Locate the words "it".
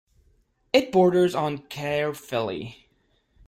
0.73-0.91